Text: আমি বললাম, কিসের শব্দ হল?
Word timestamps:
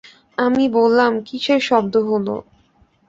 আমি 0.37 0.63
বললাম, 0.77 1.11
কিসের 1.27 1.61
শব্দ 1.61 1.93
হল? 2.09 2.27